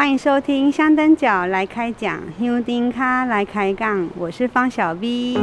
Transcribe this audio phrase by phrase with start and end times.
[0.00, 5.36] 欢迎收听香灯脚来开讲，香灯脚来开杠，我是方小 V。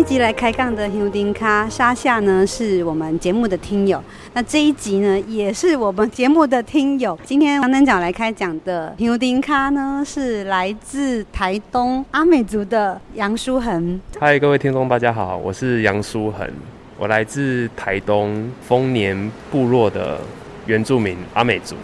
[0.00, 4.02] 一集来开杠的香灯脚沙夏呢，是我们节目的听友。
[4.32, 7.18] 那这一集呢，也是我们节目的听友。
[7.22, 14.00] 今天香灯脚来开讲的香灯脚呢，是来自台东阿美族的杨书恒。
[14.18, 16.50] 嗨，各位听众，大家好，我是杨书恒，
[16.96, 20.18] 我来自台东丰年部落的
[20.64, 21.76] 原住民阿美族。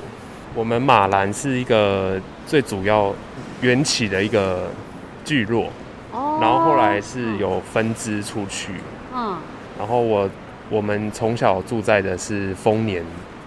[0.54, 3.14] 我们马兰是一个最主要
[3.60, 4.70] 缘起的一个
[5.22, 5.66] 聚落。
[6.40, 8.72] 然后后来是有分支出去，
[9.14, 9.36] 嗯，
[9.78, 10.28] 然后我
[10.70, 13.04] 我们从小住在的是丰年，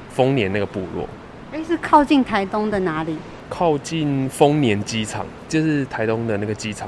[0.10, 1.08] 丰年那个部落，
[1.52, 3.18] 哎，是靠近台东的哪里？
[3.50, 6.88] 靠近丰年机场，就是台东的那个机场。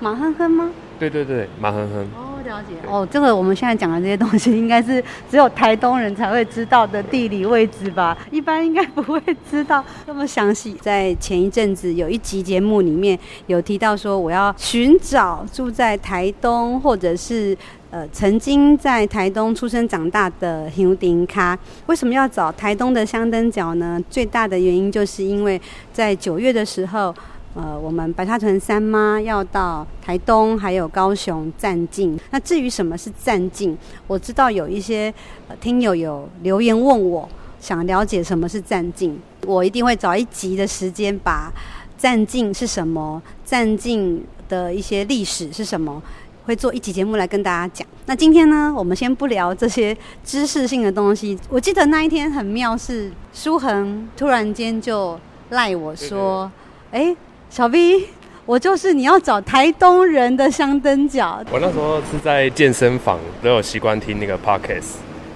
[0.00, 0.70] 马亨亨吗？
[1.02, 1.98] 对对对，马亨亨。
[2.16, 2.74] 哦，了解。
[2.86, 8.16] 哦，这个我们现在讲的这些东西，应该是只有台东人才会知道的地理位置吧？
[8.30, 10.74] 一般应该不会知道那么详细。
[10.74, 13.18] 在前一阵子有一集节目里面
[13.48, 17.56] 有提到说，我要寻找住在台东或者是
[17.90, 21.58] 呃曾经在台东出生长大的香灯脚。
[21.86, 24.00] 为什么要找台东的香灯角呢？
[24.08, 25.60] 最大的原因就是因为
[25.92, 27.12] 在九月的时候。
[27.54, 32.18] 呃，我们白沙屯三妈要到台东还有高雄站境。
[32.30, 35.12] 那至于什么是站境，我知道有一些、
[35.48, 37.28] 呃、听友有留言问我，
[37.60, 41.52] 想了解什么是站境，我一定会找一集的时间把
[41.98, 46.02] 站境是什么，站境的一些历史是什么，
[46.46, 47.86] 会做一集节目来跟大家讲。
[48.06, 51.38] 那今天呢，我们先不聊这些知识性的东西。
[51.50, 56.50] 我记得那一天很妙，是书恒突然间就赖我说，
[56.92, 57.14] 哎。
[57.52, 58.06] 小 V，
[58.46, 61.44] 我就是你要找台东人的香灯脚。
[61.50, 64.94] 我那时候是在健身房，都有习惯听那个 podcast，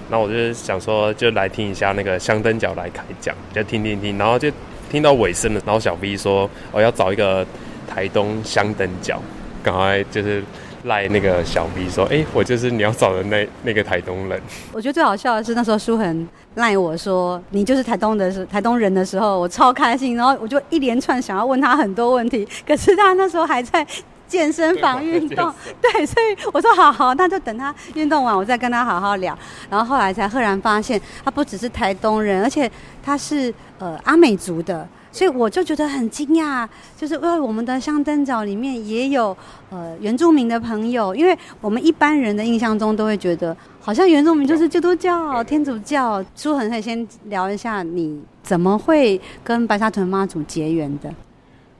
[0.09, 4.49] 然后我就想说，就来听一下那个香灯脚来开讲，就听听听，然后就
[4.89, 7.45] 听到尾声了，然后小 V 说我要找一个
[7.87, 9.21] 台东香灯脚，
[9.61, 10.43] 赶快就是。
[10.87, 14.41] 赖那个小 B 说：“哎、欸，我就是你要找的那那个台东人。
[14.73, 23.85] ”我觉得最好笑的是那时候舒恒赖我说：“你就是台东的，是台东人的时候，我超开心。”然后我就一连串想要问他很多问题，可是他那时候还在
[24.27, 29.37] 健身房运动， 对，所以我说：“好好，那就等他运动完，我再跟他好好聊。”
[29.69, 32.69] 然后后来才赫然发现，他不只是台东人，而且
[33.03, 34.87] 他是呃阿美族的。
[35.11, 39.35] 所以我就觉得很惊讶，就是因为我们的香灯角里面也有
[39.69, 46.23] 呃原住民的朋友，因为我们一般人的印象中都会觉得，好像原住民就是基督教、天主教。
[46.35, 51.13] 书恒可以先聊一下，你怎么会跟白沙屯妈祖结缘的？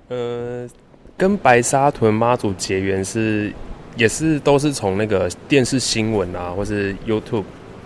[0.09, 0.67] 呃，
[1.15, 3.53] 跟白沙屯妈祖结缘是
[3.95, 7.43] 也是都是从那个电视新闻啊，或是 YouTube，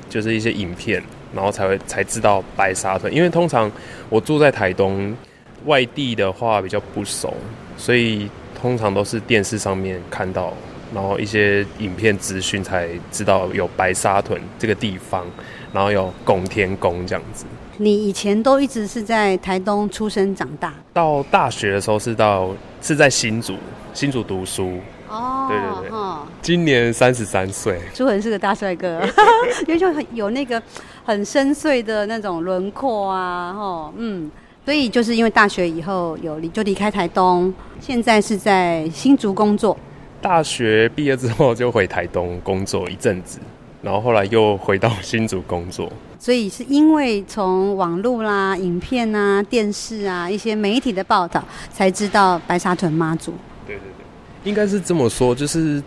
[0.08, 1.04] 就是一些影片，
[1.34, 3.14] 然后才会才知道白沙屯。
[3.14, 3.70] 因为通常
[4.08, 5.14] 我住在台东。
[5.66, 7.34] 外地的话比较不熟，
[7.78, 8.30] 所以
[8.60, 10.54] 通常都是电视上面看到，
[10.94, 15.26] 然后一些影片资讯才知道有白沙屯这个地方，
[15.74, 17.46] 然后有拱天宫这样子。
[17.78, 20.74] 你以前都一直是在台东出生长大？
[20.94, 22.50] 到大学的时候是到
[22.82, 23.56] 是在新竹，
[23.94, 24.78] 新竹读书。
[25.10, 27.80] 哦，对对对，哦、今年三十三岁。
[27.94, 29.02] 朱恒是个大帅哥，
[29.68, 30.62] 因为就很有那个
[31.04, 34.30] 很深邃的那种轮廓啊，哦，嗯。
[34.64, 39.76] 所以就是因为大学以后有离就离开台东，现在是在新竹工作。
[40.22, 43.40] 大学毕业之后就回台东工作一阵子，
[43.82, 45.92] 然后后来又回到新竹工作。
[46.20, 51.44] 所以是因为从网络啦、影片啊、电视啊一些媒体的报道，
[51.74, 53.34] 才知道白沙屯妈祖。
[53.66, 55.82] 对对对，应该是这么说，就是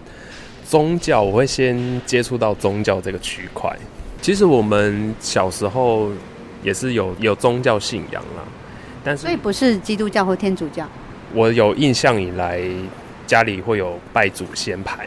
[0.68, 3.72] 宗教我会先接触到宗教这个区块。
[4.20, 6.10] 其实我们小时候
[6.64, 8.42] 也是有有宗教信仰啦。
[9.04, 10.88] 但是所以不是基督教或天主教。
[11.34, 12.60] 我有印象以来，
[13.26, 15.06] 家里会有拜祖先牌，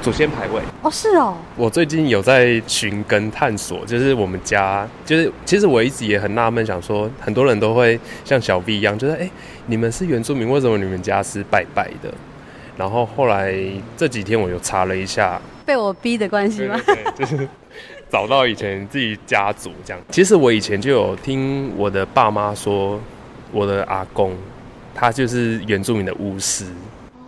[0.00, 0.60] 祖先牌位。
[0.82, 1.36] 哦，是哦。
[1.56, 9.30] 我最近有在寻根探索，就是我们家，就是其实我一直也很纳闷，想说很多人都会像小 B 一样，就是哎、欸，
[9.66, 12.12] 你们是原住民，为什么你们家是拜拜的？
[12.76, 13.54] 然后后来
[13.96, 16.80] 这几天我又查了一下，被我逼的关系吗？
[16.86, 17.48] 对对对，就是。
[18.10, 22.98] 找到以前自己家族这样，其实我以前就有听我的爸妈说，
[23.52, 24.32] 我的阿公
[24.94, 26.64] 他就是原住民的巫师。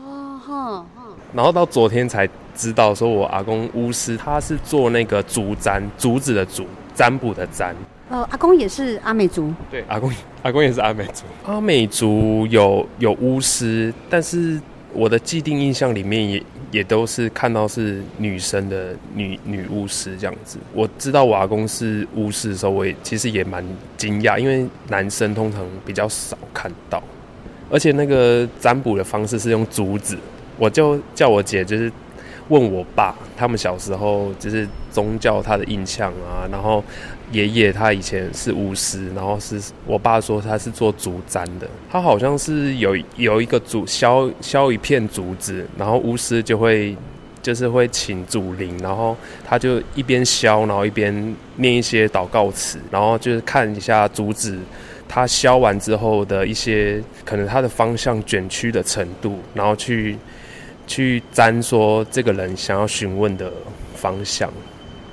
[0.04, 0.86] 哦，哈，
[1.34, 7.74] 然后到昨天才知道，说我阿公巫师他是做那个竹占，竹子的竹，占卜的占。
[8.08, 9.52] 呃，阿公也是阿美族。
[9.70, 10.10] 对，阿公
[10.42, 11.24] 阿公也是阿美族。
[11.44, 14.60] 阿美族有有巫师，但是
[14.92, 20.58] 我的既定印象里面也也都是看到是女生的女女巫师这样子。
[20.72, 23.64] 我知道瓦工是巫师的时候，我也其实也蛮
[23.96, 27.02] 惊讶，因为男生通常比较少看到，
[27.70, 30.18] 而且那个占卜的方式是用竹子，
[30.58, 31.90] 我就叫我姐就是。
[32.48, 36.82] 问我爸，他们小时候就是宗教他的印象啊，然后
[37.30, 46.96] 爷爷他以前是巫师，然后是我爸说他是做竹簪的，他好像是有有一个竹削削一片竹子，然后巫师就会
[47.42, 54.58] 就是会请祖灵，然后他就一边削，然后一边念一些祷告词，然后就是看一下竹子
[55.08, 60.16] 它削完之后的一些可能它的方向卷曲的程度，然后去。
[60.86, 63.52] 去占说这个人想要询问的
[63.94, 64.52] 方向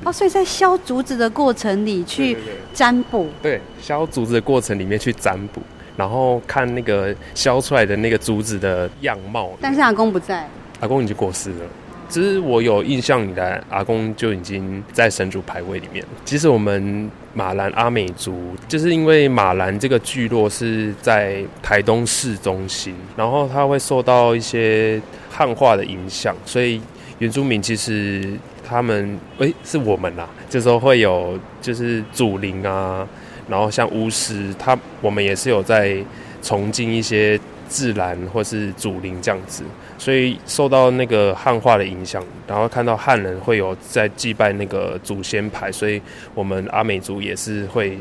[0.04, 2.38] 哦，所以在削竹子的过程里去
[2.74, 5.62] 占卜，对，削竹子的过程里面去占卜，
[5.96, 9.52] 然后看那个削出来的那个竹子的样貌。
[9.60, 10.48] 但是阿公不在，
[10.80, 11.66] 阿公已经过世了。
[12.10, 16.06] 其实我有印象以来，阿公就已经在神主牌位里面。
[16.24, 26.82] 其实我们马兰阿美族，就是因为马兰这个聚落是在台东市中心，然后它会受到一些汉化的影响，所以
[27.20, 28.24] 原住民其实
[28.68, 33.08] 他们，诶、欸，是我们啦，这时候会有就是祖灵啊，
[33.48, 35.98] 然后像巫师，他我们也是有在
[36.42, 39.64] 崇敬一些自然或是祖灵这样子。
[39.98, 46.00] 所以受到那个汉化的影响，然后看到汉人会有在祭拜那个祖先牌，所以
[46.36, 47.98] 我们阿美族也是会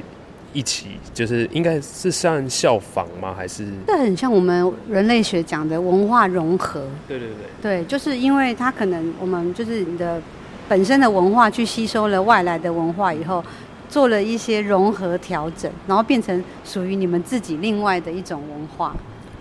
[0.53, 3.35] 一起，就是应该是算效仿吗？
[3.35, 3.65] 还是？
[3.87, 6.87] 这很像我们人类学讲的文化融合。
[7.09, 7.37] 对对对。
[7.81, 10.21] 对，就是因为它可能我们就是你的
[10.69, 13.45] 本身的文化去吸收了外来的文化以后，
[13.89, 18.95] 做了一些融合调整，然后变成属于你们自己另外的一种文化。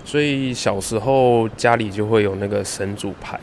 [0.04, 3.40] 所以小时候家里就会有那个神主牌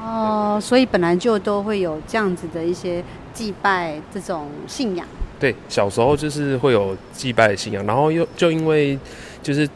[0.00, 3.02] 哦，所以本来就都会有这样子的一些
[3.34, 5.06] 祭拜这种信仰。
[5.40, 8.96] 对，小时候就是会有祭拜的信仰，然后又就因为
[9.42, 9.68] 就是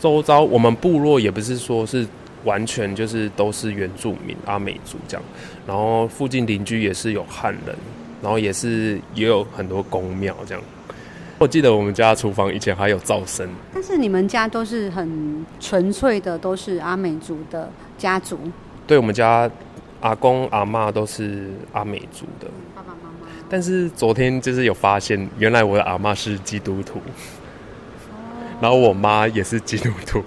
[0.00, 2.04] 周遭我们部落也不是说是
[2.44, 5.22] 完全就是都是原住民阿美族这样，
[5.66, 7.76] 然后附近邻居也是有汉人，
[8.22, 10.62] 然后也是也有很多公庙这样。
[11.38, 17.68] 我记得我们家厨房以前还有灶神，但是你们家都是很纯粹的，都是阿美族的
[17.98, 18.38] 家族。
[18.86, 19.50] 对，我们家
[20.00, 23.26] 阿公阿妈都是阿美族的，爸爸妈妈。
[23.50, 28.14] 但是昨天就是有发现，原来我的阿妈是基督徒，哦、
[28.60, 30.22] 然后我妈也是基督徒。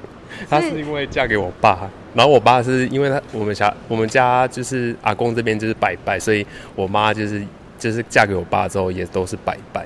[0.50, 6.44] 她是因为嫁给我爸，然后我爸是因为他我们家我们家就是阿公这边就是拜拜，所以
[6.76, 7.44] 我妈就是
[7.78, 9.86] 就是嫁给我爸之后也都是拜拜。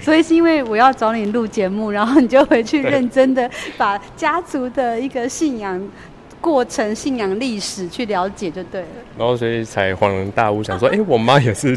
[0.00, 5.84] 所以是因为我要找你录节目，然后你就回去认真的把家族的一个信仰
[6.40, 8.86] 过程、信仰历史去了解就对了。
[9.18, 11.76] 然后所以才恍然大悟，想说，哎、欸，我妈也是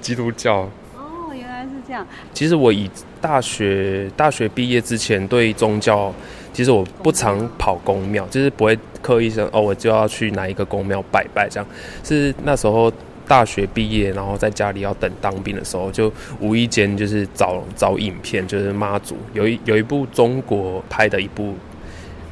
[0.00, 0.68] 基督教。
[0.96, 2.04] 哦，原来是这样。
[2.32, 2.90] 其实我以
[3.20, 6.12] 大学大学毕业之前对宗教，
[6.54, 11.66] 其实我不常跑宫庙，就是不会刻意说哦，我就要去哪一个宫庙拜拜这样。
[12.02, 12.90] 是那时候。
[13.26, 21.54] 大学毕业，然后在家里要等当兵的时候，就无意间就是找找影片，就是妈祖有一有一部中国拍的一部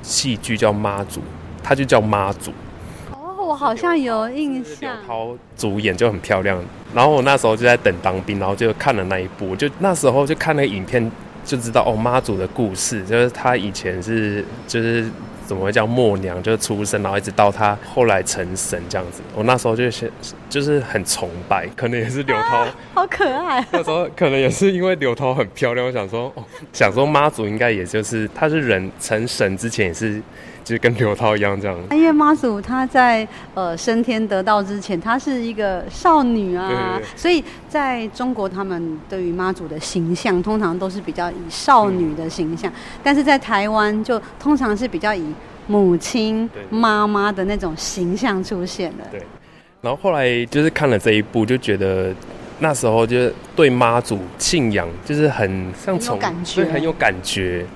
[0.02, 1.22] 戏剧叫妈祖，
[1.62, 2.50] 它就叫妈祖。
[3.10, 4.94] 哦，我好像有印象。
[4.94, 6.62] 刘涛主演就很漂亮，
[6.94, 11.10] 然后我那时候就在等当兵，然后就看了那一部，就那时候就看那个影片，
[11.44, 15.04] 就知道哦妈祖的故事，就是他以前是就是。
[15.44, 16.40] 怎么会叫默娘？
[16.42, 19.20] 就是出生，然后一直到她后来成神这样子。
[19.34, 20.10] 我那时候就是
[20.48, 23.62] 就是很崇拜，可能也是刘涛、啊，好可爱。
[23.72, 30.22] 那时候可能也是因为刘涛很漂亮，我想说，哦、想说妈祖应该也就是她是人成神之前也是。
[30.64, 45.24] 就是跟刘涛一样这样，因为妈祖她在呃升天得道之前，她是一个少女啊，对对对，所以在中国他们对于妈祖的形象，通常都是比较以少女的形象，嗯、但是在台湾就通常是比较以
[45.66, 49.04] 母亲妈妈的那种形象出现的。
[49.10, 49.20] 对，
[49.80, 52.14] 然后后来就是看了这一部，就觉得
[52.60, 56.20] 那时候就是对妈祖信仰就是很像从
[56.72, 57.66] 很有感觉。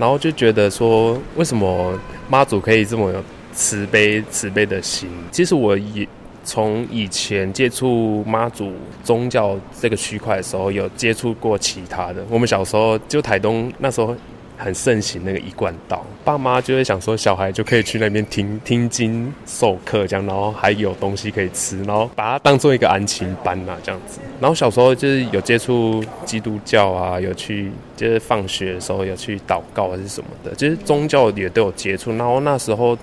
[0.00, 1.92] 然后就觉得说，为什么
[2.26, 5.10] 妈祖可以这么有慈悲、慈悲的心？
[5.30, 6.08] 其实我也
[6.42, 8.72] 从以前接触妈祖
[9.04, 12.24] 宗教这个区块的时候，有接触过其他的。
[12.30, 14.16] 我们小时候就台东那时候
[14.60, 24.20] 很盛行那个一贯道，爸妈就会想说小孩就可以去那边听听经授课这样，然后还有东西可以吃，然后把它当做一个安亲班呐、啊、这样子。
[24.38, 32.14] 然后小时候就是有接触基督教啊，有去就是放学的时候有去祷告还是什么的，就是宗教也都有接触。
[32.16, 32.96] 然后那时候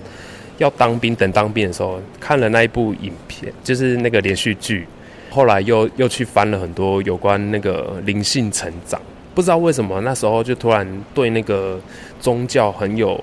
[0.58, 4.86] 要当兵，等当兵的时候看了那一部影片，就是那个连续剧，
[5.30, 9.00] 后来又又去翻了很多有关那个灵性成长。
[9.38, 11.78] 不知道为什么那时候就突然对那个
[12.20, 13.22] 宗教很有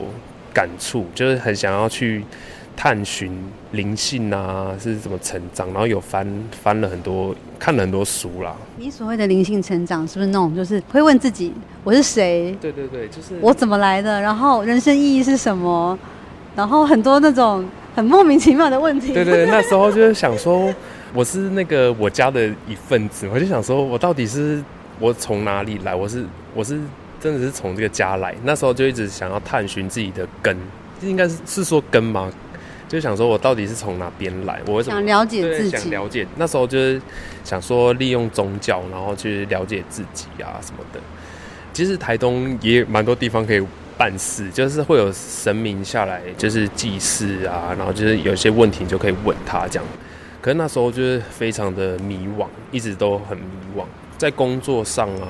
[0.53, 2.23] 感触，就是很想要去
[2.73, 3.29] 探寻
[3.73, 6.25] 灵性啊，是怎么成长，然后有翻
[6.63, 8.55] 翻了很多，看了很多书啦。
[8.77, 11.51] 你所谓的灵性成长，是不是那种就是会问自己
[11.83, 12.57] 我是谁？
[12.61, 15.99] 对对对，就是我怎么来的，然后人生意义是什么？
[16.55, 19.11] 然后很多那种很莫名其妙的问题。
[19.11, 20.73] 对对， 那时候就是想说
[21.13, 24.63] 我是那个我家的一份子，我就想说我到底是。
[24.99, 25.93] 我从哪里来？
[25.93, 26.79] 我是我是
[27.19, 28.35] 真的是从这个家来。
[28.43, 30.57] 那时候就一直想要探寻自己的根，
[31.01, 32.31] 应该是是说根吗？
[32.87, 34.61] 就想说我到底是从哪边来？
[34.67, 35.69] 我为什么想了解自己？
[35.71, 36.25] 想了解。
[36.35, 37.01] 那时候就是
[37.43, 40.99] 想说利用宗教，然后去了解自己啊什么的。
[41.73, 43.61] 其实台东也蛮多地方可以
[43.97, 49.85] 办事，就是会有神明下来，就是祭祀啊，然后就是有些问题就可以问他这样。
[50.39, 53.43] 可是那时候就是非常的迷惘，一直都很迷
[53.75, 53.83] 惘。
[54.25, 55.27] 在工作上啊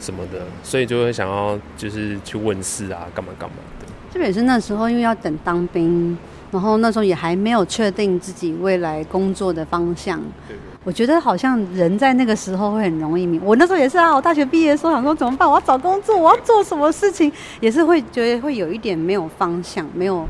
[0.00, 3.86] 什么的，所以就会想要就是去问事啊，干嘛干嘛的。
[4.10, 6.16] 这也是那时候，因为要等当兵，
[6.50, 10.18] 然后那时候也还没有确定自己未来工作的方向。
[10.48, 10.56] 对。
[10.82, 13.38] 我觉得好像人在那个时候会很容易迷。
[13.44, 15.46] 我那时候也是啊，我大学毕业的时候想说怎么办？
[15.46, 17.30] 我要找工作，我要做什么事情？
[17.60, 20.26] 也是会觉得会有一点没有方向，没有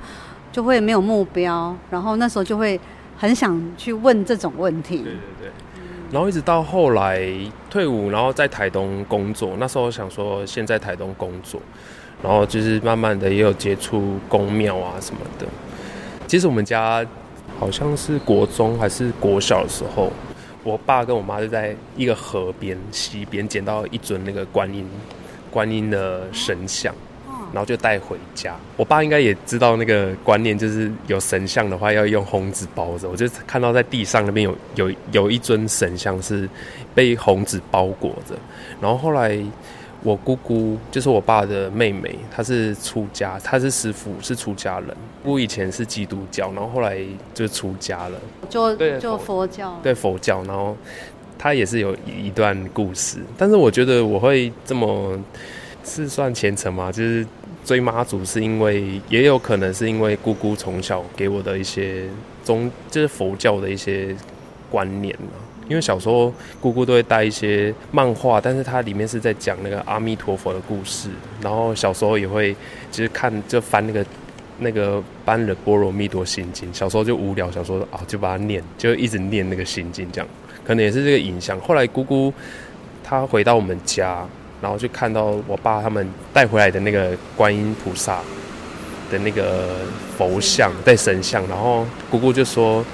[0.50, 2.80] 就会没有目标，然后那时候就会
[3.16, 4.96] 很想去问这种问题。
[4.96, 5.12] 对对
[5.42, 5.50] 对。
[6.12, 7.28] 然后一直到后来
[7.68, 9.56] 退伍，然后在台东工作。
[9.58, 11.60] 那时候想说先在台东工作，
[12.22, 15.46] 然后就是慢慢的也有接触宫庙啊什么的。
[16.26, 17.04] 其实我们家
[17.58, 20.12] 好像是国中还是国小的时候，
[20.62, 24.88] 我爸跟我妈就在一个河边溪边捡到一尊那个观音
[25.50, 26.94] 观音的神像。
[27.52, 28.54] 然后就带回家。
[28.76, 33.08] 我爸应该也知道那个观念，就是有神像的话要用红纸包着。
[33.08, 36.48] 我就看到在地上那边有有有一尊神像是
[36.94, 38.34] 被红纸包裹着。
[38.80, 39.38] 然后后来
[40.02, 44.88] 我姑姑就是我爸的妹妹，她是出家，她是师傅，是出家人。
[45.24, 46.98] 姑姑以前是基督教，然后后来
[47.34, 49.80] 就出家了，就就佛教。
[49.82, 50.76] 对佛教，然后
[51.38, 53.18] 她也是有一段故事。
[53.36, 55.18] 但是我觉得我会这么
[55.86, 56.92] 是算虔诚吗？
[56.92, 57.26] 就是。
[57.64, 62.04] 追妈祖是因为，也有可能是因为姑姑从小给我的一些
[62.44, 64.14] 宗，就是佛教的一些
[64.70, 65.30] 观念嘛。
[65.68, 71.08] 因为小时候姑姑都会带一些漫画，但是它里面是在讲那个阿弥陀佛的故事。
[71.42, 72.54] 然后小时候也会
[72.92, 74.06] 就是看就翻那个
[74.60, 76.72] 那个般若波罗蜜多心经。
[76.72, 80.28] 小时候就无聊，想说啊就把它念，就一直念那个心经，这样
[80.64, 81.58] 可能也是这个影响。
[81.58, 82.32] 后来姑姑
[83.02, 84.24] 她回到我们家。
[84.60, 88.20] 然后就看到我爸他们带回来的那个观音菩萨
[89.10, 89.76] 的那个
[90.16, 92.84] 佛像，带神像，然后姑姑就说：“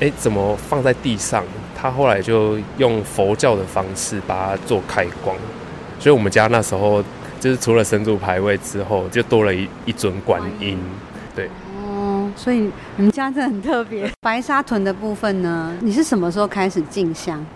[0.00, 1.44] 哎，怎么放在地上？”
[1.76, 5.36] 他后来就用佛教的方式把它做开光，
[6.00, 7.04] 所以我们家那时候
[7.38, 10.76] 就是除了神主牌位之后，就多了一一尊观音。
[11.36, 14.10] 对，哦，所以你们家真的很特别。
[14.20, 17.46] 白沙屯的部分呢，你是什么时候开始进香？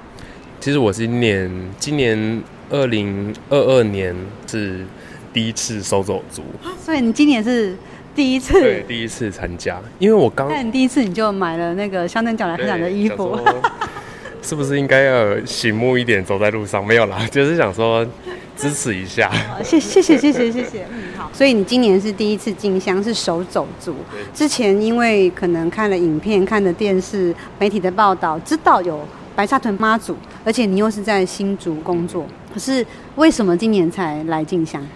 [0.61, 2.41] 其实我是念今年。
[2.73, 4.81] 二零二二年是
[5.31, 6.43] 第一次手走族，
[6.83, 7.77] 所以你今年是
[8.15, 13.39] 第一次，对，第一次参加，因为我刚，那你第一次你就买了那个相等奖来分享的衣服，
[14.41, 16.85] 是不是应该要醒目一点走在路上？
[16.85, 18.07] 没有啦， 就是想说
[18.57, 19.31] 支持一下，
[19.63, 23.95] 谢谢谢谢谢谢谢，嗯好，所以你今年是第一次进香，是手走族，
[24.33, 29.07] 之前因为可能看了影片、看了电视媒体的报道，知道有。
[29.35, 32.27] 白沙屯妈祖，而且你又是在新竹工作。
[32.53, 32.85] 可是
[33.17, 34.87] 为什么今年才来进香？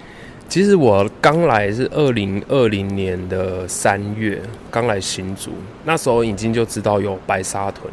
[0.48, 4.40] 其实我刚来是二零二零年的三月，
[4.70, 5.50] 刚来新竹，
[5.84, 7.92] 那时候已经就知道有白沙屯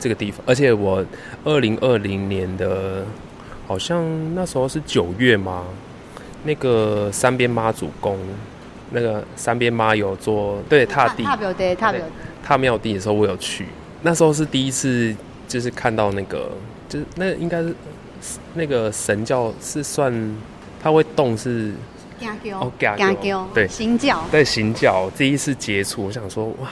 [0.00, 1.04] 这个地方，而且我
[1.44, 3.04] 二零二零年的
[3.68, 4.02] 好像
[4.34, 5.62] 那时候是九月嘛，
[6.42, 8.18] 那个三边妈祖宫，
[8.90, 11.74] 那个三边妈有做对踏地踏庙地
[12.42, 13.66] 踏庙地的时候，我有去，
[14.02, 15.14] 那时候是第一次，
[15.52, 16.50] 就是看到那个，
[16.88, 17.74] 就是那应该是。
[18.54, 20.12] 那个神教是算，
[20.80, 21.72] 它会动是，
[22.52, 22.70] 哦，
[23.52, 25.10] 对，行教，对，行教。
[25.18, 26.70] 第一次接触，我想说哇，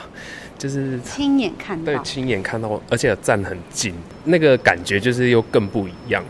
[0.57, 6.23] 就是亲眼看到，对，亲眼看到，而且站很近，那个感觉就是又更不一样，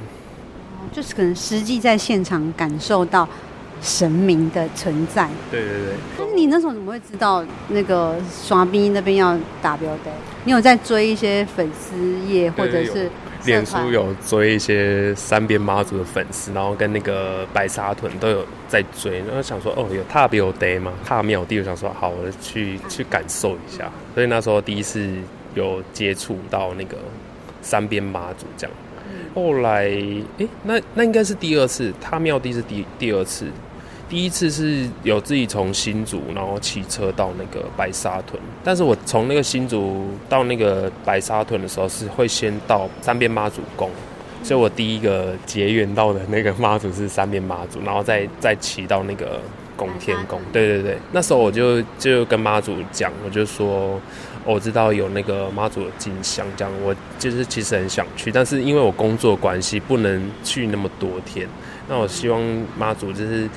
[0.91, 3.29] 就是可能实际在现场感受到
[3.81, 5.27] 神明的存在。
[5.49, 5.93] 对对对。
[6.19, 10.11] 那你那时候怎么会知道那个刷冰那边要打标的？
[10.45, 11.97] 你有在追一些粉丝
[12.27, 13.09] 页，或者是
[13.45, 20.93] 脸书有追一些三边妈祖的粉丝，然后跟那个白沙屯都有在追，然后想说哦，有踏标 day 吗？
[21.03, 23.91] 踏庙地，我想说好，我去去感受一下。
[24.13, 25.09] 所以那时候第一次
[25.55, 26.97] 有接触到那个
[27.61, 28.75] 三边妈祖这样。
[29.33, 33.45] 后来，诶、欸，那那应该是第二次，踏庙地是第第二次，
[34.11, 38.37] 第一次是有自己从新竹，然后骑车到那个白沙屯。
[38.61, 43.89] 但是我从那个新竹到那个白沙屯的时候，是会先到三边妈祖宫，
[44.43, 49.39] 所以我第一个结缘到的那个妈祖是三边妈祖，然后再再骑到那个
[49.77, 50.41] 拱天宫。
[50.51, 53.97] 对对对，那时候我就就跟妈祖讲，我就说。
[54.43, 61.47] 我知道有那个妈祖的金像，这样我就是其实很想去，但是因为我工作关系不能去那么多天。
[61.87, 62.41] 那我希望
[62.75, 63.47] 妈祖就是，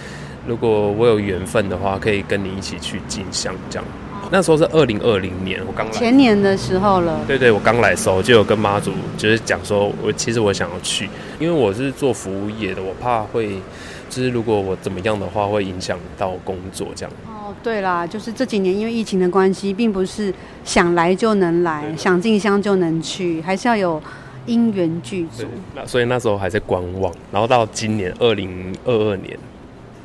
[0.46, 3.84] 如果我有缘分的话，可以跟你一起去进香这样。
[4.30, 7.20] 那时候是二零二零年，我刚来前年的时候了。
[7.26, 11.08] 对对，我刚来的时候就有跟妈祖就是讲说，我其实我想要去，
[11.38, 13.60] 因为我是做服务业的，我怕会
[14.08, 17.12] 就是如果我怎么样的话，会影响到工作这样。
[17.26, 20.32] 哦对啦，就是这几年因为疫情的关系，并不是
[20.64, 24.02] 想来就能来，想进香就能去，还是要有
[24.46, 25.44] 因缘具足。
[25.74, 29.38] 那所以那时候还在观望，然后到今年二零二二年，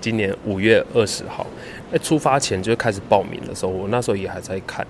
[0.01, 1.45] 今年五月二十号，
[1.91, 4.85] 在出发前就开始报名的时候，我那时候也还在看，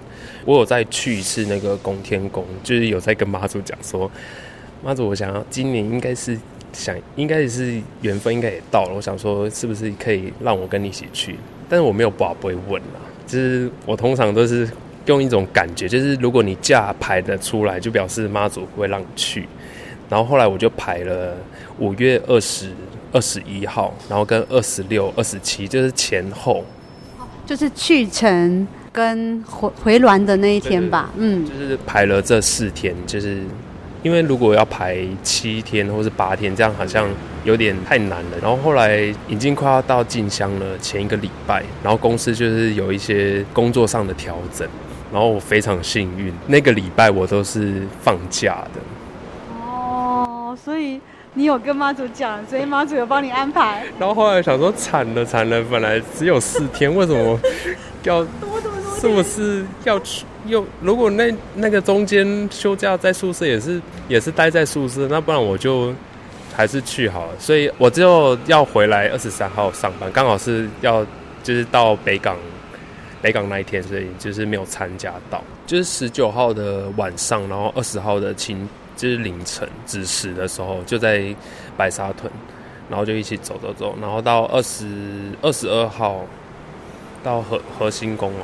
[0.45, 4.09] 我有再去一次那个拱天宫，就是有在跟妈祖讲说，
[4.83, 6.37] 妈祖，我想要今年应该是
[6.71, 11.35] 想，应该是缘分应该也到了，我想说是不是可以让我跟你一起去。
[11.67, 12.97] 但是我没有把不会问啊，
[13.27, 14.69] 就是我通常都是
[15.05, 19.47] 用一种感觉，就是如果你假排得出来，就表示妈祖会让你去。
[20.09, 21.37] 然后后来我就排了
[21.79, 22.71] 五月二十
[23.11, 26.63] 二十一号，然后跟二十六、二十七，就是前后，
[27.45, 31.09] 就是去程跟回回銮的那一天吧。
[31.17, 33.43] 嗯，就是排了这四天，就是。
[34.01, 37.05] 因为如果要排七天或是八天，这样好像
[37.43, 38.37] 有点太难了。
[38.41, 44.65] 然后后来已经快要到进香了，前一个礼拜，然后公司就是有一些工作上的调整，
[45.11, 48.79] 然后我非常幸运，那个礼拜我都是放假的。
[49.53, 51.01] 哦，所以
[51.33, 53.85] 你有跟妈祖讲，所以妈祖有帮你安排。
[53.99, 57.39] 然后后来想说惨了惨了，本来只有四天，为什么
[58.03, 58.25] 要？
[58.99, 60.25] 是不是要去？
[60.45, 65.93] 又如果那那个中间休假在宿舍也是也是待在宿舍，那不然我就
[66.53, 67.33] 还是去好了。
[67.39, 71.05] 所以我就要回来二十三号上班，刚好是要
[71.43, 72.35] 就是到北港
[73.21, 75.41] 北港那一天，所以就是没有参加到。
[75.65, 78.67] 就是十九号的晚上，然后二十号的清
[78.99, 81.33] 就是凌晨子时的时候，就在
[81.77, 82.29] 白沙屯，
[82.89, 84.85] 然后就一起走走走，然后到二十
[85.41, 86.25] 二十二号
[87.23, 88.39] 到和和兴宫嘛。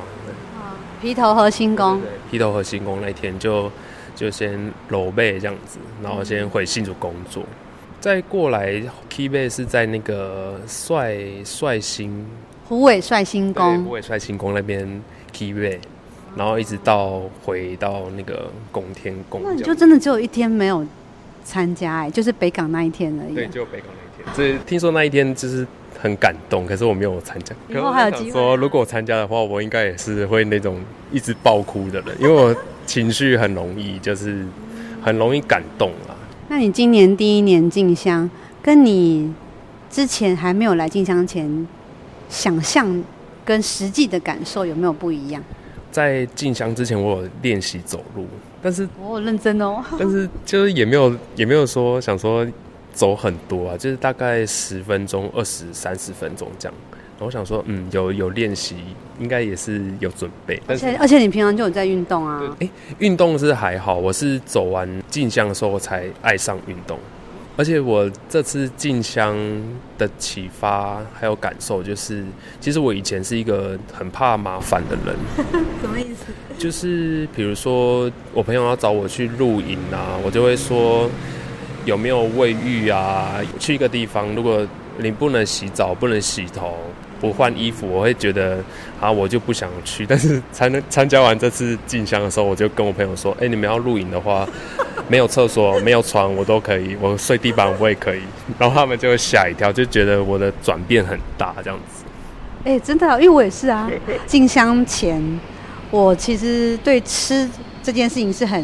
[1.01, 3.69] 皮头和兴宫，皮头和兴宫那天就
[4.15, 7.49] 就先搂背这样子，然后先回新竹工作，嗯、
[7.99, 12.25] 再过来 K 背是在那个帅帅星
[12.69, 15.81] 虎尾帅星宫，虎尾帅星宫那边 K 背，
[16.35, 19.41] 然后一直到回到那个拱天宫。
[19.43, 20.85] 那你就真的只有一天没有
[21.43, 23.35] 参加哎，就是北港那一天而已。
[23.35, 24.35] 对，就北港那一天。
[24.35, 25.65] 所以听说那一天就是。
[25.97, 27.55] 很感动，可是我没有参加。
[27.69, 28.31] 以后还有机会。
[28.31, 34.45] 说如果我参加的话，我应该也是会那种一直爆哭的人，因为我情绪很容易，就是
[35.01, 36.13] 很容易感动啊。
[36.49, 38.29] 那你今年第一年进香，
[38.61, 39.33] 跟你
[39.89, 41.67] 之前还没有来进香前
[42.29, 43.03] 想象
[43.43, 45.41] 跟实际的感受有没有不一样？
[45.95, 48.27] 在进香之前，我有练习走路，
[48.61, 49.81] 但是我认真哦。
[49.97, 52.45] 但是就是也没有也没有说想说。
[52.95, 56.73] 走很多啊，就是大概十分钟、二十、三十分钟这样。
[56.91, 58.77] 然后我想说，嗯，有有练习，
[59.19, 60.57] 应该也是有准备。
[60.65, 62.41] 而且而且你平常就有在运动啊？
[62.61, 66.97] 哎，运动是还好，我是走完进香的时候我才爱上运动。
[67.57, 69.37] 而且我这次进香
[69.97, 72.23] 的启发还有感受，就是
[72.59, 75.15] 其实我以前是一个很怕麻烦的人。
[75.81, 76.25] 什么意思？
[76.57, 81.09] 就是比如说我朋友要找我去露营啊，我就会说。
[81.85, 83.39] 有没有卫浴啊？
[83.59, 86.79] 去一个地方，如果你不能洗澡、不能洗头、
[87.25, 88.59] 不换衣服，我会觉得
[89.01, 90.05] 啊，我就不想去。
[90.05, 94.47] 但是参参加完这次进香的时候，我就跟我朋友说：“哎、欸，你们要露营的话，
[95.07, 98.21] 没有厕所、没有床，我都可以，我睡地板我也可以。”
[98.59, 102.05] 然后他们就吓一跳，就觉得我的转变很大，这样子。
[102.63, 103.89] 哎、欸，真的，因为我也是啊。
[104.27, 105.39] 进香前，
[105.89, 107.49] 我其实对吃
[107.81, 108.63] 这件事情是很。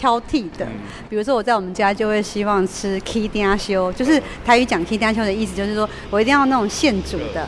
[0.00, 0.64] 挑剔的。
[0.64, 0.78] 嗯、
[1.10, 7.44] 比如说我在我们家就会希望吃 K 丁修，就是台语讲 K 丁修的意思，就是说我一定要那种现煮的，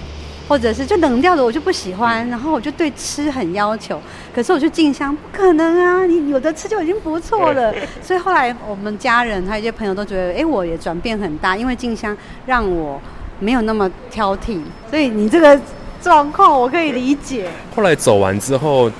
[0.50, 4.02] 或者是就冷掉的我就不喜欢，然后我就对吃很要求。
[4.34, 7.72] 可是我去进香不可能啊，你有的吃就已经不错了。
[8.02, 13.00] 所以后来我们家人还有一些朋友都觉得，哎，我也转变很大，因为进香让我
[13.38, 14.60] 没有那么挑剔。
[14.90, 15.56] 所以你这个
[16.02, 17.48] 状况我可以理解。
[17.76, 18.90] 后来走完之后。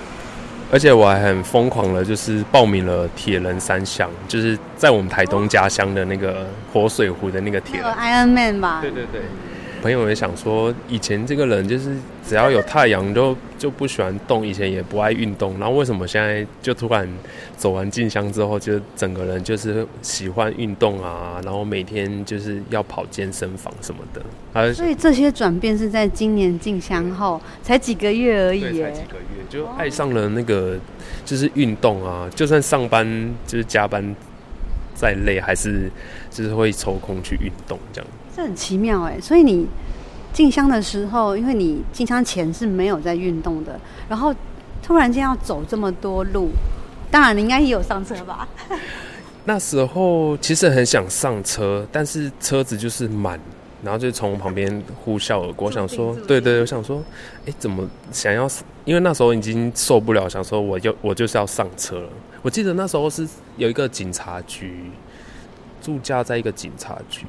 [0.72, 7.92] 而且我还很疯狂的，就是报名了铁人三项，就是在我们台东家乡的那个活水湖的那个铁人。
[7.92, 8.78] Iron Man 吧？
[8.80, 9.22] 对对对。
[9.80, 17.08] 朋友也想说，以前这个人就是只要有太阳就就不喜欢动，以前也不爱运动，然后为什么现在就突然
[17.56, 24.22] 走完进香之后，就整个人就是喜欢运动啊，然后每天就是要跑健身房什么的。
[24.52, 30.76] 啊，所以这些转变是在今年进香后才几个月而已，对，才几个月就爱上了那个
[31.24, 33.06] 就是运动啊，就算上班
[33.46, 34.14] 就是加班
[35.00, 35.90] 再累，还是
[36.30, 38.10] 就是会抽空去运动这样。
[38.36, 39.66] 这很奇妙哎，所以你
[40.32, 44.34] 进香的时候，因为你进香前是没有在运动的，然后
[44.82, 46.50] 突然间要走这么多路，
[47.10, 48.46] 当然你应该也有上车吧？
[49.46, 53.40] 那时候其实很想上车，但是车子就是满，
[53.82, 55.68] 然后就从旁边呼啸而过。
[55.68, 57.02] 我想说，对对，我想说，
[57.46, 58.46] 哎，怎么想要？
[58.84, 62.08] 因为那时候已经受不了，想说我就我就是要上车了。
[62.42, 64.84] 我记得那时候是有一个警察局
[65.82, 67.26] 住家在一个警察局。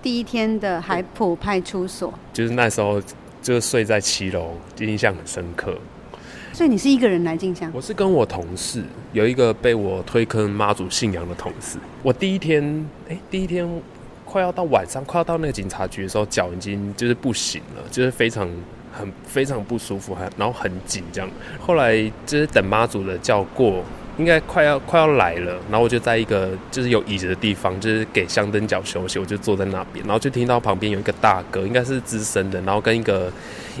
[0.00, 3.02] 第一天的海埔派出所，就是那时候
[3.42, 5.76] 就睡在七楼，印象很深刻。
[6.52, 7.68] 所以你是一个人来进香？
[7.74, 11.78] 我是跟我同事，有一个被我推坑妈祖信仰的同事。
[12.02, 12.62] 我第一天，
[13.08, 13.68] 哎、欸，第一天
[14.24, 18.48] 快要到晚上，快要到那个警察局的时候，脚已经就是不行了，就是非常
[18.92, 21.28] 很非常不舒服，还然后很紧这样。
[21.58, 23.82] 后来就是等妈祖的叫过。
[24.16, 33.32] 应该快要快要来了，然后我就在一个就是有椅子的地方，就是给香灯脚休息，我就坐在那边，然后就听到旁边有一个大哥，应该是资深的，然后跟一个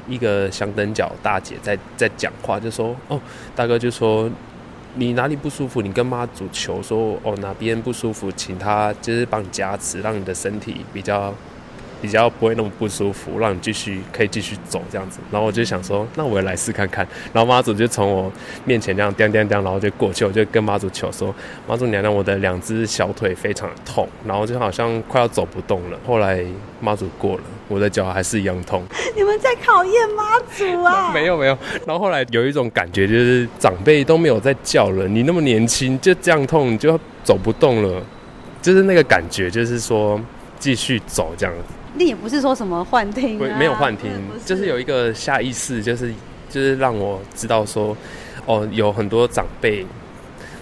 [0.08, 3.20] 一个香灯脚大姐在在讲话，就说哦，
[3.54, 4.28] 大哥就说
[4.94, 11.32] 你哪里不舒服，你跟妈祖求说哦哪边不舒服，请他就是帮你加持，让你的身体比较。
[12.04, 15.20] 比较不会那么不舒服，让你继续可以继续走这样子。
[15.30, 17.08] 然后我就想说，那我也来试看看。
[17.32, 18.30] 然后妈祖就从我
[18.66, 21.34] 面前这样叮叮叮，然后就过去，我就跟妈祖求说
[21.66, 26.44] ：“妈祖娘娘，我的两只小腿非常的痛，然后就好像快要走不动了。”后来
[26.78, 28.84] 妈祖过了，我的脚还是一样痛。
[29.16, 31.10] 你们在考验妈祖啊？
[31.14, 31.56] 没有没有。
[31.86, 38.02] 然后后来有一种感觉，就是长辈都没有在叫了，你那么年轻就这样痛，你就走不动了，
[38.60, 40.20] 就是那个感觉，就是说
[40.64, 41.74] 继续走这样子。
[41.92, 46.10] 那也不是说什么幻听、啊，没有幻听，是就是有一个下意识，就是
[46.48, 47.94] 就是让我知道说，
[48.46, 49.84] 哦，有很多长辈，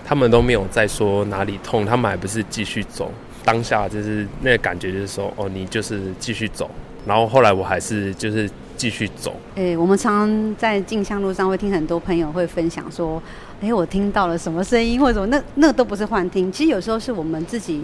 [0.04, 3.12] 他们都没有在说哪里痛，他们还不是继续走。
[3.44, 6.68] 当下就是那个感觉，就是说，哦，你就是继续走。
[7.06, 9.36] 然后后来我还是就是继续走。
[9.54, 13.22] 哎、欸，我们常常在进香路上会听很多朋友会分享说，
[13.60, 16.50] 哎、欸，我听到了什么声音，或者什么，那那个都不是幻听。
[16.52, 17.82] 其实有时候是我们自己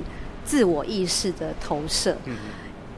[0.48, 2.16] 自我意识的投射。
[2.24, 2.34] 嗯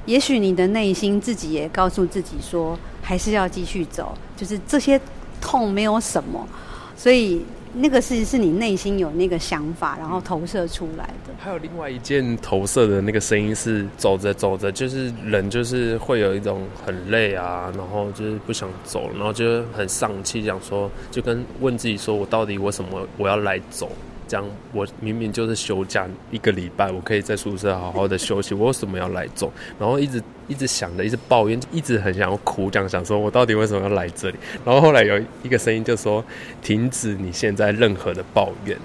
[0.06, 4.98] 也许你的内心自己也告诉自己说，还是要继续走，就是这些
[5.40, 6.48] 痛没有什么，
[6.96, 11.34] 所以那个是是你内心有那个想法，然后投射出来的。
[11.38, 23.92] 还有另外一件投射的那个声音是，走着走着，就是人就是会有一种很累啊，然后就是不想走，然后就很丧气，想说就跟问自己说，我到底为什么我要来走？
[24.31, 29.53] 这样，我明明就是休假一个礼拜，我可以在宿舍好好的休息，我为什么要来走？
[29.77, 34.37] 然后一直一直想着，一直抱怨，一直很想要哭，这样想说，我到底为什么要来这里？
[34.64, 36.25] 然后后来有一个声音就说
[36.62, 38.79] ：“停止你现在任何的抱怨，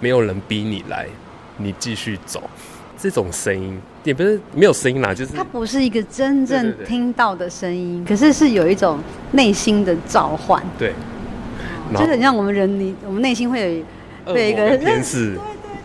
[0.00, 1.06] 没有人逼你来，
[1.58, 2.42] 你继续走。”
[2.98, 8.98] 这种声音也不是没有声音啦，就是它不是一个真正听到的声音，可是是有一种
[9.30, 10.60] 内心的召唤。
[10.76, 10.92] 对，
[11.94, 13.84] 就是很像我们人，你我们内心会有。
[14.26, 15.38] 对一个天使，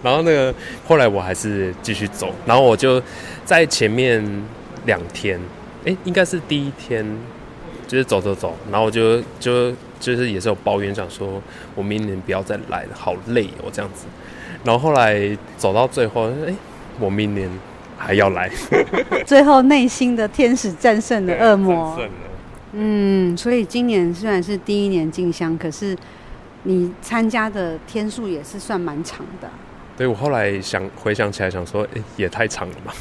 [0.03, 0.53] 然后那个
[0.87, 3.01] 后来我还是继续走，然后我就
[3.43, 4.23] 在前面
[4.85, 5.39] 两天，
[5.85, 7.05] 哎，应该是第一天，
[7.87, 11.41] 就是走走走，然后我就就就是也是有抱怨，想说
[11.73, 14.05] 我明年不要再来了，好累哦这样子，
[14.63, 16.53] 然后后来走到最后，哎，
[16.99, 17.49] 我明年
[17.97, 18.51] 还要来，
[19.25, 21.99] 最后内心的天使战胜了恶魔，
[22.73, 25.97] 嗯，所以今年虽然是第一年进香，可是。
[26.65, 29.49] 你参加的天数也是算蛮长的，
[29.97, 32.93] 对，我后来想回想起来，想说，哎，也太长了吧，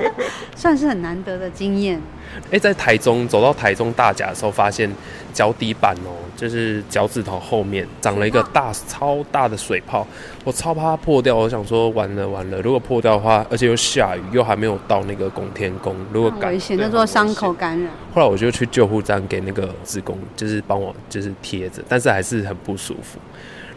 [0.56, 2.00] 算是很难得的经验。
[2.50, 4.90] 哎，在台中走到台中大甲的时候，发现
[5.32, 10.06] 脚底板哦，就是脚趾头后面长了一个大超大的水泡，
[10.44, 11.36] 我超怕它破掉。
[11.36, 17.90] 我想说完了完了，如果破掉的话，而且又下雨，又还没有到那个拱天宫，如果感危险，那做伤口感染。
[18.14, 23.18] 后来我就去救护站给那个职工，就是帮我就是贴着，但是还是很不舒服。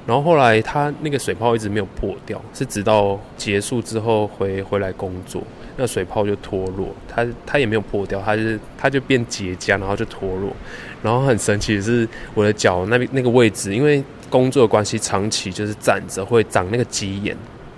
[0.05, 5.43] 然后后来他那个水泡一直没有破掉，是直到结束之后回回来工作，
[5.77, 10.51] 那水泡就脱落，他他也没有破掉，他就是它就变结痂，然后就脱落。
[11.03, 17.35] 然后很神奇的是，我的脚那边那个位置，因为工作关系，长期就是站着会长那个鸡眼，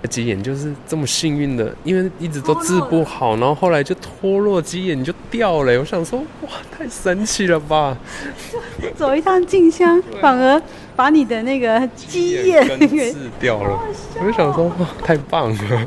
[0.08, 5.78] 鸡眼就是这么幸运的，因为一直都治不好，然后后来就脱落鸡眼就掉了。
[5.78, 7.96] 我想说，哇，太神奇了吧！
[8.96, 10.60] 走一趟静香，反而。
[10.96, 13.80] 把你的那个鸡眼给治掉了，
[14.20, 15.86] 我就想说，哇，太棒了！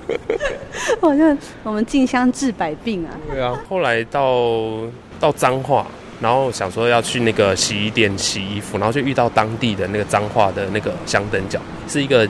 [1.00, 3.16] 好像我们静香治百病啊。
[3.30, 4.82] 对啊，后来到
[5.18, 5.86] 到彰化，
[6.20, 12.28] 然后想说要去那个洗衣店洗衣服，然后就遇到当地的那个彰化的那个香灯脚，是一个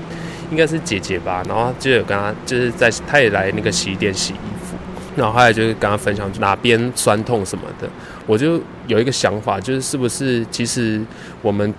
[0.52, 4.76] 应该是姐姐吧，然后就有跟她就是在她也来那个洗衣店洗衣服，
[5.16, 7.88] 然后后来就是跟她分享哪边酸痛什么的，
[8.26, 11.02] 我就有一个想法，就是是不是其实
[11.42, 11.74] 我们。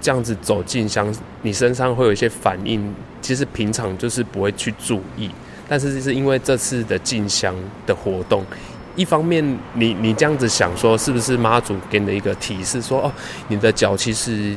[0.00, 1.10] 这样子走进香，
[1.40, 5.30] 你身上会有一些反应，其实平常就是不会去注意，
[5.66, 7.54] 但是是因为这次的进香
[7.86, 8.44] 的活动，
[8.96, 13.12] 一方面你你这样子想说，是不是妈祖给你的一个提示说，说哦，
[13.48, 14.54] 你的脚其实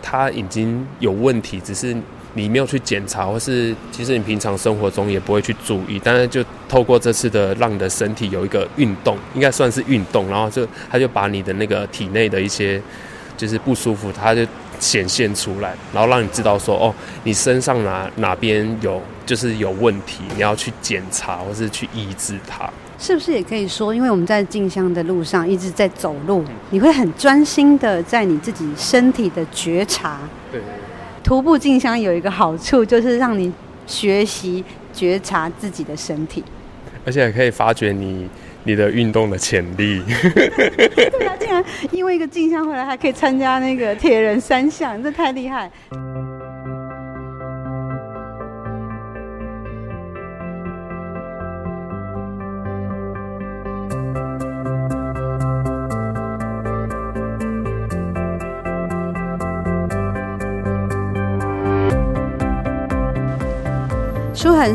[0.00, 1.92] 它已经有问题，只是
[2.34, 12.80] 你没有去检查，或是其实你平常生活中也不会去注意，但是就透过这次的让你的身体有一个运动，应该算是运动，然后就他就把你的那个体内的一些
[13.36, 14.46] 就是不舒服，他就。
[14.80, 22.68] 显现出来，然后让你知道说，哦，你身上哪哪边有就是有问题，你要去检查或是去医治它。
[22.98, 30.18] 是不是也可以说，因为我们在进香的路上一直在走路，你会很专心的在你自己身体的觉察。
[30.50, 30.60] 对。
[31.24, 33.52] 徒步进香有一个好处，就是让你
[33.86, 36.44] 学习觉察自己的身体，
[37.04, 38.28] 而且还可以发掘你。
[38.66, 45.70] 你的运动的潜力，对啊，竟然因为一个进香回来还可以参加那个铁人三项，这太厉害。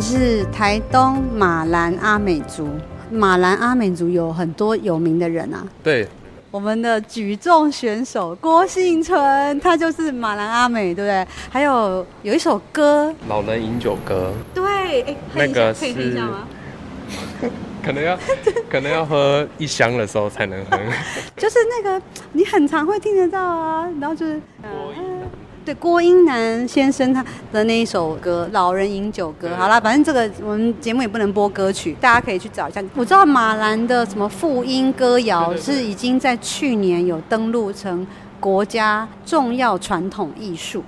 [0.01, 2.67] 是台东马兰阿美族。
[3.09, 6.07] 马兰阿美族有很多有名的人啊，对，
[6.51, 11.27] 我们的举重选手郭婞淳，他就是马兰阿美，对不对？
[11.49, 15.87] 还有有一首歌《老人饮酒歌》，对，哎，那个是，
[17.83, 18.15] 可能要
[18.69, 20.77] 可能要喝一箱的时候才能喝，
[21.35, 24.39] 就是那个你很常会听得到啊，然后就是。
[25.65, 32.83] 对郭英男先生他的那一首歌《老人饮酒歌》，好啦，反正这个我们节目也不能播歌曲，大家可以去找一下。
[32.95, 38.07] 我知道马兰的什么复音歌谣是已经在去年有登录成
[38.39, 40.83] 国家重要传统艺术。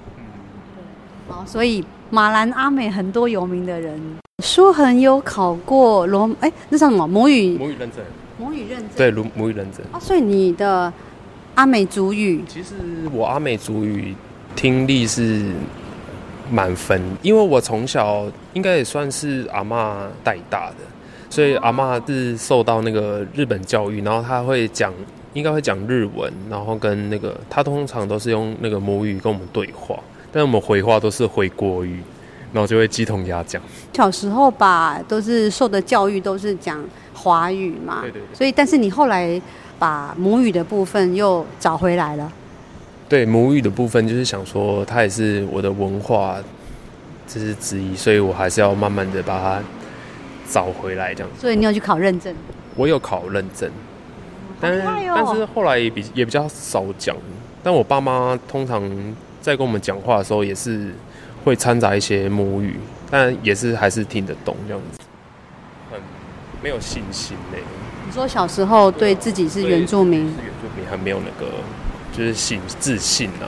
[1.28, 4.00] 好，所以马兰阿美很多有名的人，
[4.44, 7.58] 书恒有考过罗哎，那叫什么母语？
[7.58, 8.00] 母语认证。
[8.40, 8.90] 母语认证。
[8.96, 9.86] 对，母母语认证。
[9.92, 10.92] 啊，所以你的
[11.54, 12.74] 阿美族语，其实
[13.14, 14.16] 我阿美族语。
[14.56, 15.46] 听力是
[16.52, 20.78] 满分，因为我从小应该也算是阿嬷带大的，
[21.30, 24.94] 所以阿嬷是受到那个日本教育，然后她会讲，
[25.34, 29.98] 应该会讲日文，然后跟那个她通常都是用那个母语跟我们对话，
[30.32, 32.02] 但我们回话都是回国语，
[32.52, 33.62] 然后就会鸡同鸭讲。
[33.94, 36.84] 小时候吧，都是受的教育都是讲
[37.14, 39.42] 华语嘛，对对对，所以但是你后来
[39.80, 42.32] 把母语的部分又找回来了。
[43.12, 46.38] 对母语的部分，就是想说，它也是我的文化，
[47.28, 49.60] 这是之一，所以我还是要慢慢的把它
[50.50, 51.42] 找回来，这样子。
[51.42, 52.34] 所以你有去考认证？
[52.74, 53.70] 我有考认证，
[54.62, 57.14] 但是、哦、但是后来也比也比较少讲。
[57.62, 58.82] 但我爸妈通常
[59.42, 60.92] 在跟我们讲话的时候，也是
[61.44, 62.78] 会掺杂一些母语，
[63.10, 65.00] 但也是还是听得懂这样子。
[65.92, 66.00] 很
[66.64, 67.58] 没有信心呢。
[68.08, 71.52] 你说小时候对自己是原住民，是原住民，还没有那个。
[72.12, 73.48] 就是信自信啊，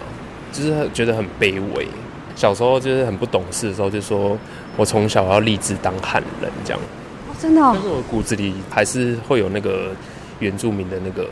[0.52, 1.88] 就是觉得很卑微。
[2.36, 4.38] 小时候就是很不懂事的时候，就说
[4.76, 6.80] 我从小要立志当汉人这样。
[7.28, 7.72] 哦，真的哦？
[7.76, 9.92] 但是我骨子里还是会有那个
[10.40, 11.30] 原住民的那个，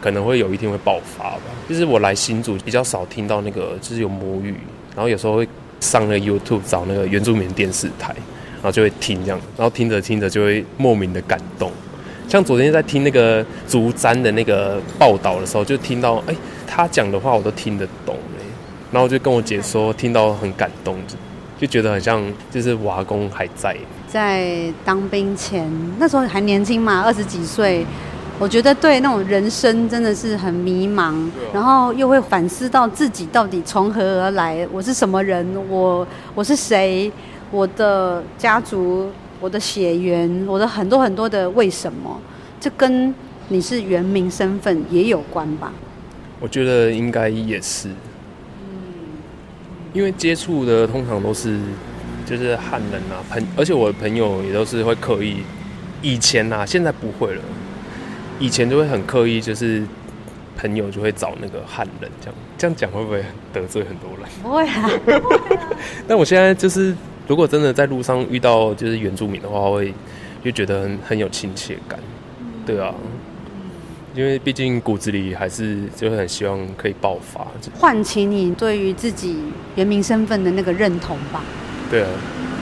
[0.00, 1.42] 可能会有一天会爆发吧。
[1.68, 4.54] 就是我来新竹比较少听到那个，就是有母语，
[4.94, 5.48] 然后有时候会
[5.80, 8.14] 上那个 YouTube 找那个原住民电视台，
[8.54, 11.72] 然后就会听这样，然后听着听着就会莫名的感动。
[12.26, 16.34] 像昨天在听那个竹簪的那个报道的时候，就听到哎、
[16.66, 18.42] 他讲的话我都听得懂哎，
[18.90, 20.96] 然后我就跟我姐说，听到很感动，
[21.58, 23.76] 就觉得很像就是瓦工还在。
[24.08, 27.84] 在当兵前，那时候还年轻嘛，二十几岁，
[28.38, 31.14] 我觉得对那种人生真的是很迷茫，
[31.52, 37.12] 然后又会反思到自己到底从何而来，我是什么人，我我是谁，
[37.50, 39.10] 我的家族。
[39.44, 42.18] 我的血缘，我的很多很多的为什么，
[42.58, 43.14] 这跟
[43.48, 45.70] 你是原民身份也有关吧？
[46.40, 47.90] 我觉得应该也是，
[49.92, 51.58] 因为接触的通常都是
[52.24, 55.42] 就是汉人啊，朋，而且我的朋友也都是会刻意，
[56.00, 57.42] 以前啊，现在不会了，
[58.38, 59.82] 以前就会很刻意，就是
[60.56, 64.26] 朋友就会找那个汉人，这样这样讲会不会得罪很多人？
[64.42, 65.68] 不会啊，不会啊。
[66.08, 66.96] 但我现在就是。
[67.26, 69.92] 如果真的在路上遇到就是原住民的话，会
[70.44, 71.98] 就觉得很很有亲切感，
[72.66, 72.94] 对啊，
[74.14, 77.46] 因为毕竟骨子里还是就很希望可以爆发，
[77.78, 79.38] 唤起你对于自己
[79.74, 81.42] 原民身份的那个认同吧。
[81.90, 82.08] 对啊，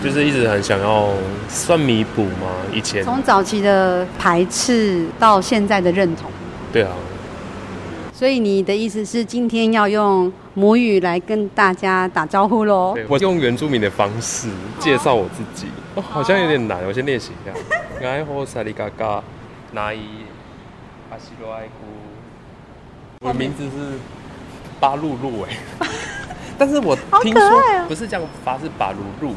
[0.03, 1.09] 就是一直很想要
[1.49, 6.31] 算弥补嘛，以前从早期的排斥到现在的认同。
[6.73, 6.93] 对啊。
[8.13, 12.95] 所以你的意思是今天要用母语来跟大家打招呼喽？
[13.09, 18.07] 我用原住民的方式介绍我自己，哦哦，好像有点难，我先练习一下。
[18.07, 19.23] 爱好萨里嘎嘎，
[19.73, 20.01] 那伊
[21.11, 21.87] 阿西罗爱姑，
[23.21, 23.99] 我的名字是
[24.79, 25.57] 巴露露哎，
[26.59, 29.35] 但是我听说不是这样发，是巴露露，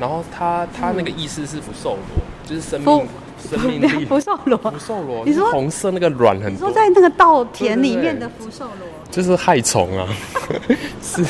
[0.00, 3.06] 然后他他那个意思是福寿螺，就是生命。
[3.42, 4.04] 生命力。
[4.04, 10.08] 福寿螺，福寿螺，你说红色那个卵很多，你说在那个稻田里面的福寿螺，就是害虫啊，
[11.00, 11.22] 是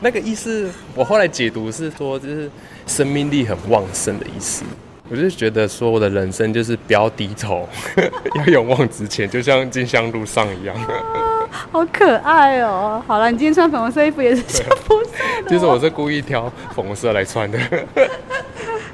[0.00, 0.70] 那个意思。
[0.94, 2.48] 我后来解读是说，就是
[2.86, 4.64] 生命力很旺盛的意思。
[5.08, 7.68] 我就觉得说，我的人生就是不要低头，
[8.36, 10.74] 要勇往直前，就像金香路上一样。
[10.76, 13.02] 啊， 好可爱哦！
[13.06, 15.10] 好了，你今天穿粉红色衣服也是像福寿
[15.42, 17.58] 螺，就是我是故意挑粉红色来穿的。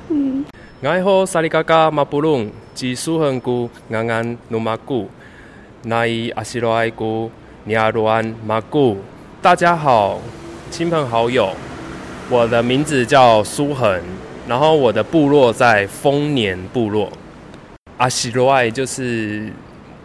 [0.09, 0.45] 嗯。
[0.83, 5.09] 爱好萨里嘎嘎马布隆吉苏恒古安安努马古
[5.85, 7.31] 奈伊阿西罗埃古
[7.65, 8.99] 尼亚罗安马古，
[9.41, 10.21] 大家好，
[10.69, 11.49] 亲朋好友，
[12.29, 14.03] 我的名字叫苏恒，
[14.49, 17.09] 然后我的部落在丰年部落。
[17.99, 19.49] 阿西罗爱就是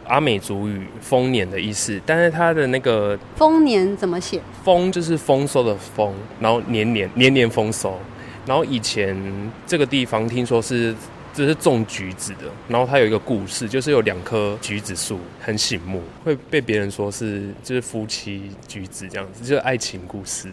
[0.06, 4.40] 阿美族语丰年的意思，但是它的那个丰年怎么写？
[4.64, 7.98] 丰就是丰收的丰，然后年年年年丰收。
[8.46, 9.18] 然后以前
[9.66, 10.96] 这个地方听说是
[11.38, 20.52] 这是种橘子的，然后它有一个故事，就是有两棵橘子树很醒目，会被别人说是就是夫妻橘子这样子，就是爱情故事。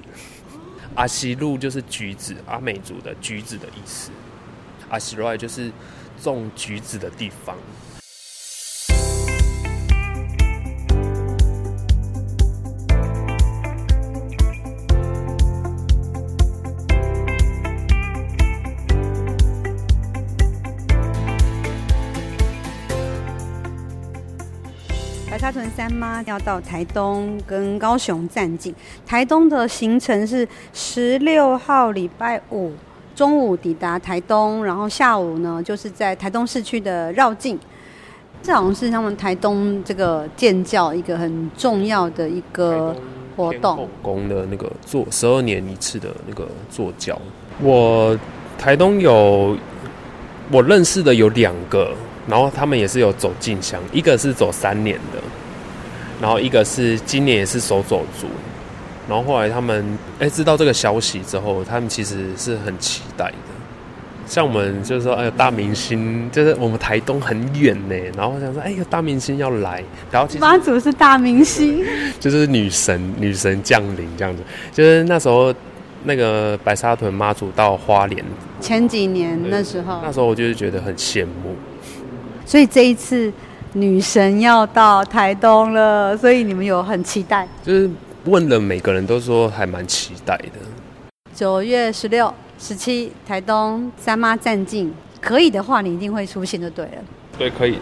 [0.94, 4.11] 阿西路就是橘子，阿美族的橘子的意思。
[4.90, 5.73] 阿西罗就是
[6.23, 7.57] 种橘子的地方。
[25.44, 32.72] 沙屯三妈要到台东跟高雄站境，台东的行程是十六号礼拜五
[33.14, 37.61] 中午抵达台东，然后下午呢就是在台东市区的绕境。
[38.42, 42.96] 这好像是他们台东这个建教一个很重要的一个
[43.37, 43.87] 活动。
[44.00, 47.20] 宫的那个做十二年一次的那个坐教，
[47.61, 48.18] 我
[48.57, 49.54] 台东有
[50.50, 51.94] 我认识的有两个。
[52.28, 55.20] 然后他们也是有走进香，一个是走三年的，
[56.20, 58.26] 然后一个是今年也是手走足。
[59.06, 63.34] 然后后来他们哎知道这个消息之后，他们其实是很期待的。
[64.26, 71.84] 像我们就是说，哎呦大明星，就是我们台东很远呢，然后想说，哎呦大明星要来，然后妈祖是大明星，
[72.18, 74.42] 就是女神女神降临这样子。
[74.72, 75.54] 就是那时候
[76.04, 78.24] 那个白沙屯妈祖到花莲
[78.62, 81.54] 前几年那时候，那时候我就是觉得很羡慕。
[82.46, 83.33] 所以这一次
[83.72, 87.48] 女神要到台东了，所以你们有很期待？
[87.64, 87.90] 就是
[88.24, 90.52] 问了每个人都说还蛮期待的。
[91.35, 96.92] 九月十六、十七，台东三妈站境，可以的话你一定会出现就对了。
[97.38, 97.79] 对，可以。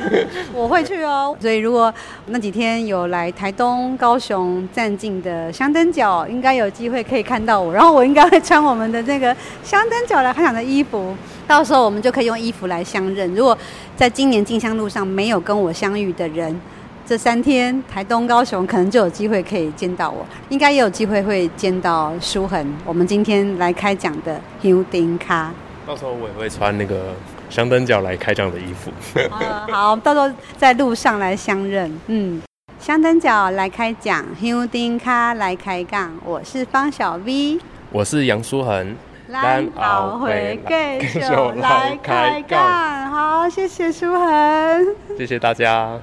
[0.52, 1.36] 我会去哦。
[1.40, 1.92] 所以如果
[2.26, 7.72] 那几天有来台东、高雄站近的香灯角，应该有机会可以看到我。
[7.72, 11.16] 然后我应该会穿我们的那个香灯角来看场的衣服。
[11.46, 13.34] 到时候我们就可以用衣服来相认。
[13.34, 13.56] 如果
[13.96, 16.60] 在今年进香路上没有跟我相遇的人，
[17.04, 22.72] 这三天台东、高雄可能就有机会可以见到我，应该也有机会会见到舒恒。
[22.84, 25.52] 我们今天来开讲的 Hiu 丁卡，
[25.84, 27.14] 到时候我也会穿那个
[27.50, 28.90] 香灯脚来开讲的衣服。
[29.14, 31.92] 呃、 好，到时候在路上来相认。
[32.06, 32.40] 嗯，
[32.78, 36.12] 香灯脚来开讲，香丁卡来开杠。
[36.24, 37.58] 我是方小 V，
[37.90, 38.96] 我是杨书恒。
[39.32, 40.58] 咱后回
[41.00, 41.20] 继续
[41.60, 43.10] 来开杠。
[43.10, 44.86] 好，谢谢书恒，
[45.16, 46.00] 谢谢大家。